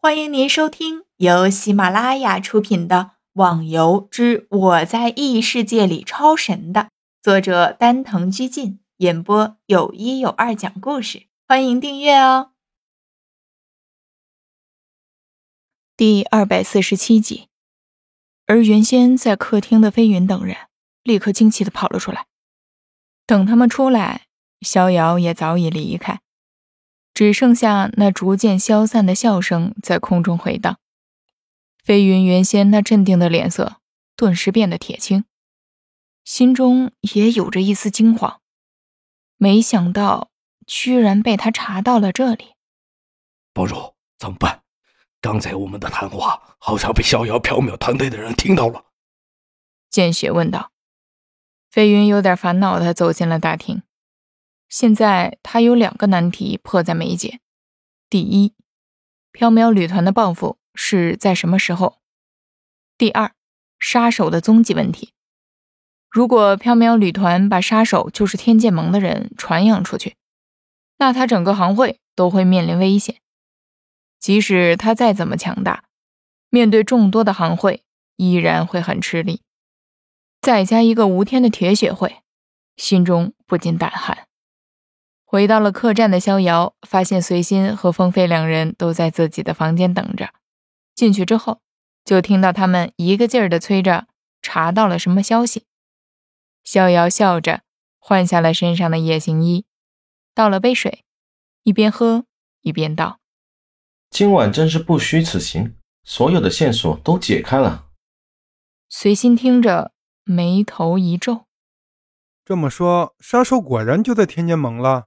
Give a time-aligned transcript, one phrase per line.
[0.00, 2.96] 欢迎您收听由喜马拉雅出品的
[3.32, 6.90] 《网游之我在异世界里超神》的
[7.20, 11.26] 作者丹藤居进演播，有一有二讲故事。
[11.48, 12.52] 欢迎订阅哦。
[15.96, 17.48] 第二百四十七集，
[18.46, 20.56] 而原先在客厅的飞云等人
[21.02, 22.26] 立刻惊奇的跑了出来。
[23.26, 24.28] 等他们出来，
[24.60, 26.20] 逍遥也早已离开。
[27.18, 30.78] 只剩下那逐渐消散的笑声在空中回荡。
[31.82, 33.80] 飞云原先那镇定的脸色
[34.14, 35.24] 顿时变得铁青，
[36.22, 38.40] 心中也有着一丝惊慌。
[39.36, 40.30] 没想到
[40.64, 42.54] 居然被他查到了这里。
[43.52, 44.62] 帮主，怎么办？
[45.20, 48.84] 刚才我们的谈话好像被逍遥缥缈团队的人听到了。
[49.90, 50.70] 见雪问道。
[51.68, 53.82] 飞云有点烦恼的走进了大厅。
[54.68, 57.40] 现在他有两个难题迫在眉睫：
[58.10, 58.54] 第一，
[59.32, 61.98] 缥缈旅团的报复是在什么时候？
[62.98, 63.32] 第二，
[63.78, 65.14] 杀手的踪迹问题。
[66.10, 70.16] 如果缥缈旅团把杀手就是天剑盟的人传扬出去，
[70.98, 73.20] 那他整个行会都会面临危险。
[74.18, 75.84] 即使他再怎么强大，
[76.50, 77.84] 面对众多的行会，
[78.16, 79.42] 依然会很吃力。
[80.42, 82.22] 再加一个无天的铁血会，
[82.76, 84.27] 心中不禁胆寒。
[85.30, 90.30] 回到了客栈的逍遥，发现随心和风飞两人都在自己的房间等着。
[90.94, 91.60] 进去之后，
[92.02, 94.06] 就听到他们一个劲儿地催着
[94.40, 95.66] 查到了什么消息。
[96.64, 97.60] 逍遥笑着
[97.98, 99.66] 换下了身上的夜行衣，
[100.34, 101.04] 倒了杯水，
[101.62, 102.24] 一边喝
[102.62, 103.20] 一边道
[104.08, 107.88] ：“今晚真是不虚此行，所有的线索都解开了。”
[108.88, 109.92] 随心听着，
[110.24, 111.44] 眉头一皱
[112.46, 115.04] ：“这么说，杀手果然就在天剑盟了？”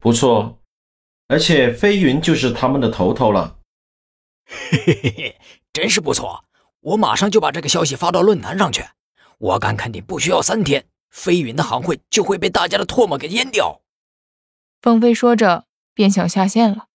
[0.00, 0.58] 不错，
[1.28, 3.58] 而且飞云就是他们的头头了。
[4.46, 5.40] 嘿嘿嘿嘿，
[5.74, 6.42] 真是不错！
[6.80, 8.82] 我马上就把这个消息发到论坛上去。
[9.36, 13.82] 我敢肯定，不需要三天，飞云的行会就会被大家的唾沫给淹掉。
[14.80, 16.86] 风飞说着，便想下线了。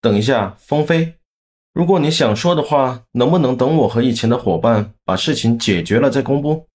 [0.00, 1.18] 等一下，风飞，
[1.72, 6.68] 如果你想说的话，能不能等我和以前的伙伴把事情解决了再公布？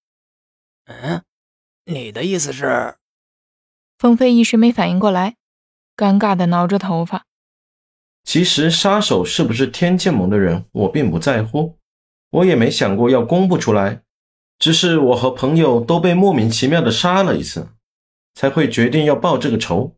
[0.84, 1.22] 嗯，
[1.86, 2.98] 你的意思是？
[3.98, 5.37] 风飞一时没反应过来。
[5.98, 7.24] 尴尬的挠着头发。
[8.22, 11.76] 其实杀手是不是天剑盟的人，我并不在乎，
[12.30, 14.02] 我也没想过要公布出来。
[14.60, 17.70] 只是我和朋友都被莫名其妙的杀了一次，
[18.34, 19.96] 才会决定要报这个仇。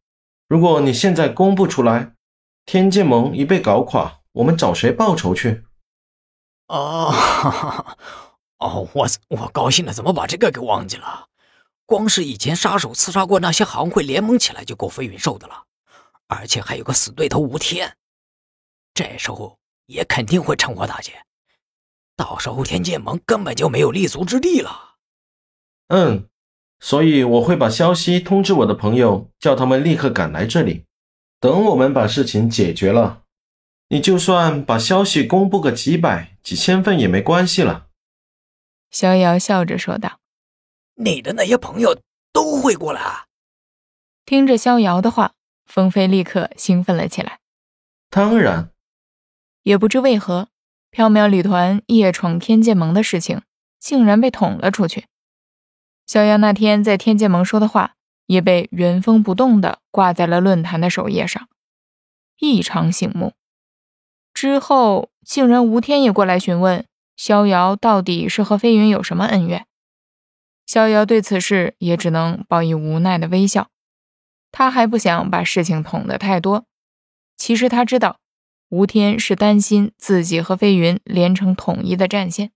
[0.49, 2.15] 如果你现在公布出来，
[2.65, 5.65] 天剑盟一被搞垮，我们找谁报仇去？
[6.69, 7.13] 哦，
[8.59, 11.27] 哦，我我高兴的怎么把这个给忘记了？
[11.87, 15.65] 光是以前杀手刺杀过那些行会联盟起来就够飞云兽的了。
[16.31, 17.97] 而且还有个死对头吴天，
[18.95, 21.25] 这时候也肯定会趁火打劫，
[22.17, 24.95] 到时候天剑盟根本就没有立足之地了。
[25.89, 26.29] 嗯，
[26.79, 30.85] 所以我会把消息通知我的朋友，叫他们立刻赶来这里。
[31.41, 33.25] 等我们把事情解决了，
[33.89, 37.89] 你就算把消息公布个几百、几千份也没关系了。
[38.93, 40.21] 逍遥笑着说道
[40.95, 42.01] ：“你的那些朋友
[42.33, 43.27] 都会过来。”
[44.25, 45.35] 听着逍遥的话。
[45.71, 47.39] 风飞立刻兴奋了起来。
[48.11, 48.71] 当然，
[49.63, 50.49] 也不知为何，
[50.91, 53.43] 缥缈旅团夜闯天剑盟的事情
[53.79, 55.07] 竟然被捅了出去。
[56.05, 57.95] 逍遥那天在天剑盟说的话
[58.27, 61.49] 也被原封不动地挂在了论坛的首页上，
[62.41, 63.35] 异常醒目。
[64.35, 69.67] 之后竟然吴天也过来询问逍遥到底是和飞云有什么恩怨。
[70.67, 73.69] 逍遥对此事也只能报以无奈的微笑。
[74.53, 76.65] 他还不想把事情捅得太多。
[77.37, 78.19] 其实他知道，
[78.69, 82.53] 吴天是担心自己和飞云连成统一的战线。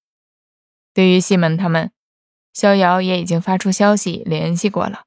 [0.93, 1.91] 对于西门他们，
[2.53, 5.05] 逍遥也已经发出消息联系过了。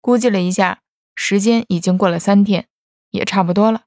[0.00, 0.80] 估计了一下，
[1.14, 2.66] 时间已经过了三天，
[3.10, 3.84] 也差不多了。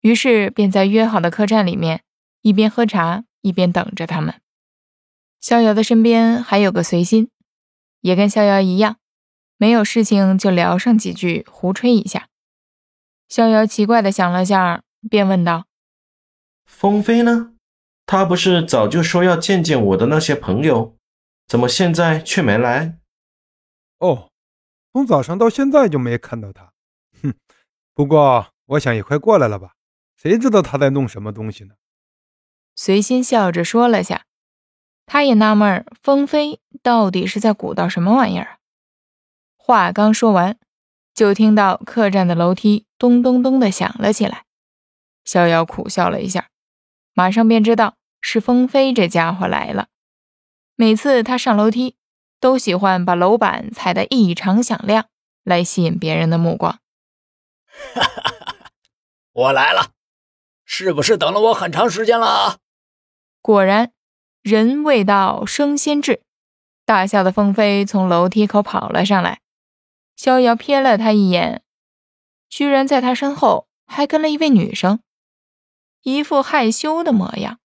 [0.00, 2.02] 于是便在约好的客栈里面，
[2.40, 4.40] 一边喝茶一边等着他们。
[5.40, 7.28] 逍遥的身边还有个随心，
[8.00, 8.96] 也跟逍遥一样。
[9.62, 12.26] 没有事情就聊上几句，胡吹一下。
[13.28, 15.66] 逍遥奇怪的想了下，便问道
[16.66, 17.52] ：“风飞呢？
[18.04, 20.96] 他不是早就说要见见我的那些朋友，
[21.46, 22.98] 怎么现在却没来？”
[24.02, 24.30] 哦，
[24.92, 26.72] 从早上到现在就没看到他。
[27.22, 27.32] 哼，
[27.94, 29.74] 不过我想也快过来了吧？
[30.16, 31.76] 谁知道他在弄什么东西呢？
[32.74, 34.24] 随心笑着说了下，
[35.06, 38.58] 他也纳闷，风飞到底是在鼓捣什么玩意儿。
[39.64, 40.58] 话刚说完，
[41.14, 44.44] 就听到客栈的楼梯咚咚咚的响了起来。
[45.24, 46.48] 逍遥苦笑了一下，
[47.14, 49.86] 马上便知道是风飞这家伙来了。
[50.74, 51.94] 每次他上楼梯，
[52.40, 55.06] 都喜欢把楼板踩得异常响亮，
[55.44, 56.80] 来吸引别人的目光。
[57.94, 58.70] 哈哈哈！
[59.32, 59.92] 我来了，
[60.64, 62.58] 是不是等了我很长时间了？
[63.40, 63.92] 果然，
[64.42, 66.22] 人未到，声先至。
[66.84, 69.40] 大笑的风飞从楼梯口跑了上来，
[70.16, 71.62] 逍遥瞥了他一眼，
[72.48, 75.00] 居然在他身后还跟了一位女生，
[76.02, 77.58] 一副害羞的模样，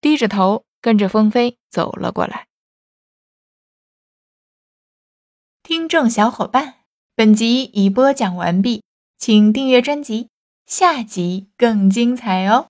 [0.00, 2.48] 低着头跟着风飞走了过来。
[5.62, 6.84] 听众小伙伴，
[7.14, 8.82] 本集已播讲完毕，
[9.16, 10.28] 请订阅专辑，
[10.66, 12.68] 下集更精彩哦。